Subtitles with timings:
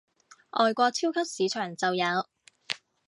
[0.59, 2.25] 外國超級市場就有